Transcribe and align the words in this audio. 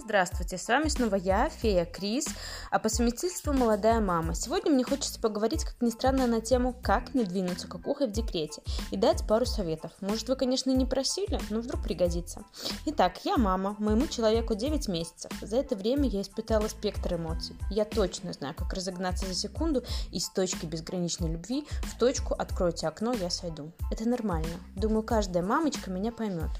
Здравствуйте, 0.00 0.58
с 0.58 0.68
вами 0.68 0.88
снова 0.88 1.16
я, 1.16 1.48
фея 1.48 1.84
Крис, 1.84 2.28
а 2.70 2.78
по 2.78 2.88
совместительству 2.88 3.52
молодая 3.52 4.00
мама. 4.00 4.34
Сегодня 4.34 4.70
мне 4.70 4.84
хочется 4.84 5.20
поговорить, 5.20 5.64
как 5.64 5.74
ни 5.80 5.90
странно, 5.90 6.28
на 6.28 6.40
тему 6.40 6.74
«Как 6.82 7.14
не 7.14 7.24
двинуться 7.24 7.66
кукухой 7.66 8.06
в 8.06 8.12
декрете» 8.12 8.62
и 8.92 8.96
дать 8.96 9.26
пару 9.26 9.44
советов. 9.44 9.90
Может, 10.00 10.28
вы, 10.28 10.36
конечно, 10.36 10.70
не 10.70 10.86
просили, 10.86 11.40
но 11.50 11.60
вдруг 11.60 11.82
пригодится. 11.82 12.44
Итак, 12.86 13.18
я 13.24 13.36
мама, 13.36 13.74
моему 13.80 14.06
человеку 14.06 14.54
9 14.54 14.86
месяцев. 14.88 15.32
За 15.42 15.56
это 15.56 15.74
время 15.74 16.08
я 16.08 16.22
испытала 16.22 16.68
спектр 16.68 17.14
эмоций. 17.14 17.56
Я 17.68 17.84
точно 17.84 18.32
знаю, 18.32 18.54
как 18.54 18.72
разогнаться 18.72 19.26
за 19.26 19.34
секунду 19.34 19.82
из 20.12 20.28
точки 20.28 20.64
безграничной 20.64 21.32
любви 21.32 21.66
в 21.82 21.98
точку 21.98 22.34
«Откройте 22.34 22.86
окно, 22.86 23.12
я 23.14 23.30
сойду». 23.30 23.72
Это 23.90 24.08
нормально. 24.08 24.60
Думаю, 24.76 25.02
каждая 25.02 25.42
мамочка 25.42 25.90
меня 25.90 26.12
поймет. 26.12 26.50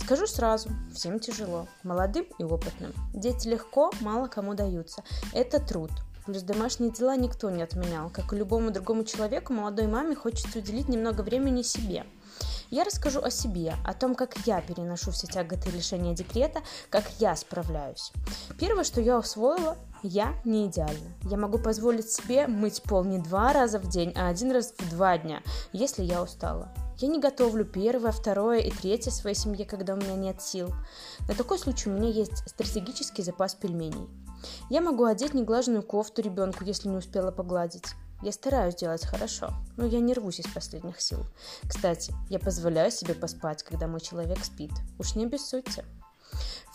Скажу 0.00 0.26
сразу, 0.26 0.70
всем 0.94 1.18
тяжело. 1.18 1.66
Молодым 1.82 2.26
и 2.38 2.44
опытным. 2.44 2.83
Дети 3.12 3.48
легко, 3.48 3.90
мало 4.00 4.28
кому 4.28 4.54
даются. 4.54 5.02
Это 5.32 5.60
труд. 5.60 5.90
Плюс 6.26 6.42
домашние 6.42 6.90
дела 6.90 7.16
никто 7.16 7.50
не 7.50 7.62
отменял. 7.62 8.08
Как 8.08 8.32
и 8.32 8.36
любому 8.36 8.70
другому 8.70 9.04
человеку, 9.04 9.52
молодой 9.52 9.86
маме 9.86 10.14
хочется 10.14 10.58
уделить 10.58 10.88
немного 10.88 11.20
времени 11.20 11.62
себе. 11.62 12.06
Я 12.70 12.84
расскажу 12.84 13.20
о 13.20 13.30
себе, 13.30 13.74
о 13.84 13.92
том, 13.92 14.14
как 14.14 14.36
я 14.46 14.60
переношу 14.60 15.10
все 15.10 15.26
тяготы 15.26 15.70
лишения 15.70 16.14
декрета, 16.14 16.60
как 16.90 17.04
я 17.18 17.36
справляюсь. 17.36 18.10
Первое, 18.58 18.84
что 18.84 19.00
я 19.00 19.18
усвоила, 19.18 19.76
я 20.02 20.34
не 20.44 20.66
идеальна. 20.66 21.12
Я 21.22 21.36
могу 21.36 21.58
позволить 21.58 22.10
себе 22.10 22.46
мыть 22.46 22.82
пол 22.82 23.04
не 23.04 23.18
два 23.18 23.52
раза 23.52 23.78
в 23.78 23.88
день, 23.88 24.12
а 24.16 24.28
один 24.28 24.50
раз 24.50 24.72
в 24.76 24.90
два 24.90 25.18
дня, 25.18 25.42
если 25.72 26.02
я 26.02 26.22
устала. 26.22 26.72
Я 26.98 27.08
не 27.08 27.18
готовлю 27.18 27.64
первое, 27.64 28.12
второе 28.12 28.60
и 28.60 28.70
третье 28.70 29.10
своей 29.10 29.36
семье, 29.36 29.64
когда 29.64 29.94
у 29.94 29.96
меня 29.96 30.14
нет 30.14 30.40
сил. 30.40 30.72
На 31.28 31.34
такой 31.34 31.58
случай 31.58 31.90
у 31.90 31.92
меня 31.92 32.08
есть 32.08 32.48
стратегический 32.48 33.22
запас 33.22 33.54
пельменей. 33.54 34.08
Я 34.70 34.80
могу 34.80 35.04
одеть 35.04 35.34
неглаженную 35.34 35.82
кофту 35.82 36.22
ребенку, 36.22 36.64
если 36.64 36.88
не 36.88 36.96
успела 36.96 37.30
погладить. 37.30 37.94
Я 38.22 38.32
стараюсь 38.32 38.76
делать 38.76 39.04
хорошо, 39.04 39.50
но 39.76 39.84
я 39.84 40.00
не 40.00 40.14
рвусь 40.14 40.40
из 40.40 40.46
последних 40.46 41.00
сил. 41.00 41.18
Кстати, 41.68 42.14
я 42.30 42.38
позволяю 42.38 42.90
себе 42.90 43.14
поспать, 43.14 43.62
когда 43.62 43.86
мой 43.86 44.00
человек 44.00 44.44
спит. 44.44 44.72
Уж 44.98 45.14
не 45.14 45.24
обессудьте. 45.24 45.84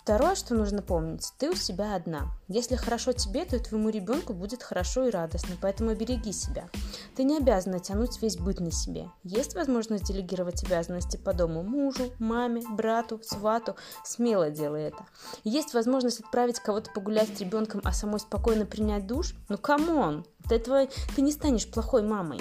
Второе, 0.02 0.34
что 0.36 0.56
нужно 0.56 0.82
помнить, 0.82 1.34
ты 1.38 1.52
у 1.52 1.56
себя 1.56 1.94
одна. 1.94 2.30
Если 2.48 2.78
хорошо 2.78 3.12
тебе, 3.12 3.44
то 3.44 3.58
и 3.58 3.60
твоему 3.60 3.90
ребенку 3.90 4.34
будет 4.34 4.64
хорошо 4.64 5.06
и 5.06 5.12
радостно, 5.12 5.56
поэтому 5.62 5.94
береги 5.94 6.32
себя. 6.32 6.70
Ты 7.18 7.24
не 7.24 7.38
обязана 7.38 7.80
тянуть 7.80 8.20
весь 8.22 8.38
быт 8.38 8.62
на 8.62 8.72
себе. 8.72 9.10
Есть 9.24 9.56
возможность 9.56 10.06
делегировать 10.06 10.64
обязанности 10.64 11.18
по 11.18 11.34
дому 11.34 11.64
мужу, 11.64 12.12
маме, 12.18 12.64
брату, 12.72 13.20
свату. 13.24 13.76
Смело 14.06 14.50
делай 14.50 14.84
это. 14.84 15.06
Есть 15.44 15.74
возможность 15.74 16.22
отправить 16.22 16.62
кого-то 16.62 16.90
погулять 16.92 17.36
с 17.36 17.42
ребенком, 17.42 17.82
а 17.84 17.92
самой 17.92 18.22
спокойно 18.22 18.66
принять 18.66 19.06
душ? 19.06 19.36
Ну 19.50 19.58
come 19.58 19.97
on! 19.97 20.26
От 20.46 20.54
этого 20.54 20.88
ты 21.16 21.22
не 21.22 21.34
станешь 21.34 21.70
плохой 21.70 22.04
мамой. 22.04 22.40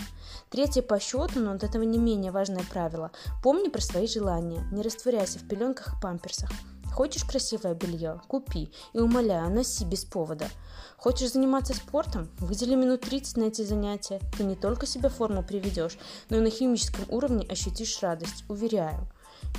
Третье 0.48 0.81
по 0.81 1.00
счету, 1.00 1.41
но 1.41 1.53
от 1.53 1.65
этого 1.65 1.83
не 1.83 1.98
менее 1.98 2.31
важное 2.31 2.62
правило. 2.70 3.11
Помни 3.43 3.69
про 3.69 3.83
свои 3.83 4.06
желания. 4.06 4.62
Не 4.72 4.83
растворяйся 4.83 5.41
в 5.41 5.48
пеленках 5.48 5.89
и 5.89 6.00
памперсах. 6.00 6.50
Хочешь 6.99 7.23
красивое 7.23 7.75
белье? 7.75 8.21
Купи. 8.27 8.73
И 8.93 8.99
умоляю, 8.99 9.55
носи 9.55 9.85
без 9.85 10.05
повода. 10.05 10.49
Хочешь 10.97 11.31
заниматься 11.31 11.73
спортом? 11.73 12.29
Выдели 12.41 12.75
минут 12.75 13.03
30 13.03 13.37
на 13.37 13.45
эти 13.45 13.63
занятия. 13.63 14.21
Ты 14.37 14.43
не 14.43 14.57
только 14.57 14.85
себе 14.85 15.09
форму 15.09 15.45
приведешь, 15.45 15.97
но 16.29 16.39
и 16.39 16.41
на 16.41 16.51
химическом 16.51 17.05
уровне 17.09 17.47
ощутишь 17.49 18.03
радость. 18.03 18.43
Уверяю. 18.49 18.99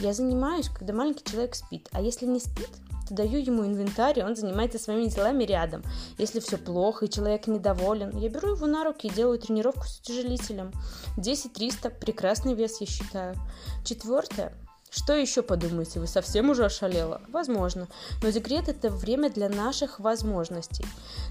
Я 0.01 0.11
занимаюсь, 0.11 0.67
когда 0.67 0.91
маленький 0.91 1.23
человек 1.23 1.55
спит. 1.55 1.87
А 1.93 2.01
если 2.01 2.25
не 2.25 2.41
спит, 2.41 2.71
то 3.07 3.15
даю 3.15 3.39
ему 3.39 3.65
инвентарь, 3.65 4.19
и 4.19 4.23
он 4.23 4.35
занимается 4.35 4.77
своими 4.77 5.07
делами 5.07 5.45
рядом. 5.45 5.81
Если 6.17 6.41
все 6.41 6.57
плохо 6.57 7.05
и 7.05 7.09
человек 7.09 7.47
недоволен, 7.47 8.17
я 8.17 8.27
беру 8.27 8.55
его 8.55 8.67
на 8.67 8.83
руки 8.83 9.07
и 9.07 9.13
делаю 9.13 9.39
тренировку 9.39 9.85
с 9.87 9.99
утяжелителем. 9.99 10.73
10-300– 11.15 11.89
прекрасный 12.01 12.53
вес, 12.53 12.81
я 12.81 12.85
считаю. 12.85 13.37
Четвертое 13.85 14.53
что 14.89 15.13
еще 15.13 15.43
подумаете, 15.43 15.99
вы 15.99 16.07
совсем 16.07 16.49
уже 16.49 16.65
ошалела? 16.65 17.21
Возможно. 17.29 17.87
Но 18.23 18.29
декрет 18.29 18.69
это 18.69 18.89
время 18.89 19.29
для 19.29 19.47
наших 19.47 19.99
возможностей. 19.99 20.85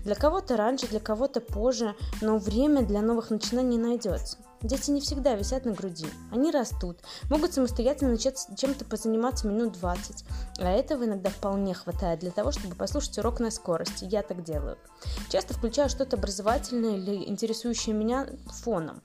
Для 0.05 0.15
кого-то 0.15 0.57
раньше, 0.57 0.87
для 0.87 1.01
кого-то 1.01 1.41
позже, 1.41 1.95
но 2.21 2.39
время 2.39 2.83
для 2.83 3.03
новых 3.03 3.31
начинаний 3.31 3.79
найдется. 3.79 4.39
Дети 4.61 4.91
не 4.91 5.01
всегда 5.01 5.35
висят 5.35 5.65
на 5.65 5.73
груди. 5.73 6.07
Они 6.33 6.51
растут, 6.51 6.99
могут 7.31 7.55
самостоятельно 7.55 8.13
начать 8.13 8.45
чем-то 8.57 8.85
позаниматься 8.85 9.47
минут 9.47 9.75
20. 9.75 10.25
А 10.59 10.71
этого 10.71 11.05
иногда 11.05 11.31
вполне 11.31 11.75
хватает 11.75 12.21
для 12.21 12.33
того, 12.33 12.51
чтобы 12.51 12.75
послушать 12.75 13.19
урок 13.19 13.39
на 13.39 13.53
скорости. 13.53 14.05
Я 14.05 14.23
так 14.23 14.43
делаю. 14.43 14.77
Часто 15.31 15.55
включаю 15.55 15.89
что-то 15.89 16.17
образовательное 16.17 16.97
или 16.97 17.29
интересующее 17.29 17.95
меня 17.95 18.27
фоном. 18.63 19.01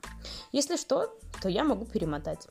Если 0.52 0.76
что, 0.76 1.16
то 1.40 1.50
я 1.50 1.64
могу 1.64 1.86
перемотать. 1.86 2.48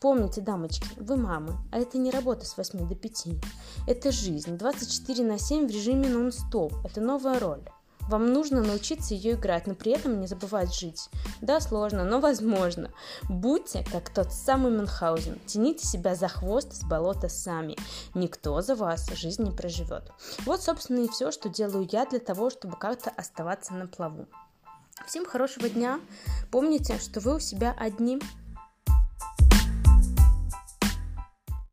Помните, 0.00 0.40
дамочки, 0.40 0.88
вы 0.96 1.16
мамы, 1.16 1.56
а 1.72 1.78
это 1.78 1.98
не 1.98 2.10
работа 2.10 2.44
с 2.44 2.56
8 2.56 2.88
до 2.88 2.94
5. 2.94 3.28
Это 3.86 4.12
жизнь, 4.12 4.56
24 4.56 5.24
на 5.24 5.38
7 5.38 5.66
в 5.66 5.70
режиме 5.70 6.08
нон-стоп. 6.08 6.72
Это 6.84 7.00
новая 7.00 7.38
роль. 7.38 7.62
Вам 8.10 8.32
нужно 8.32 8.60
научиться 8.60 9.14
ее 9.14 9.34
играть, 9.34 9.68
но 9.68 9.76
при 9.76 9.92
этом 9.92 10.20
не 10.20 10.26
забывать 10.26 10.74
жить. 10.74 11.08
Да, 11.40 11.60
сложно, 11.60 12.02
но 12.02 12.18
возможно. 12.18 12.90
Будьте 13.28 13.84
как 13.92 14.10
тот 14.10 14.32
самый 14.32 14.72
Мюнхгаузен. 14.72 15.38
Тяните 15.46 15.86
себя 15.86 16.16
за 16.16 16.26
хвост 16.26 16.74
с 16.74 16.82
болота 16.82 17.28
сами. 17.28 17.76
Никто 18.14 18.60
за 18.62 18.74
вас 18.74 19.08
жизнь 19.12 19.44
не 19.44 19.52
проживет. 19.52 20.10
Вот, 20.44 20.60
собственно, 20.60 21.04
и 21.04 21.08
все, 21.08 21.30
что 21.30 21.48
делаю 21.48 21.88
я 21.92 22.04
для 22.04 22.18
того, 22.18 22.50
чтобы 22.50 22.76
как-то 22.76 23.10
оставаться 23.10 23.74
на 23.74 23.86
плаву. 23.86 24.26
Всем 25.06 25.24
хорошего 25.24 25.68
дня. 25.68 26.00
Помните, 26.50 26.98
что 26.98 27.20
вы 27.20 27.36
у 27.36 27.38
себя 27.38 27.74
одни. 27.78 28.20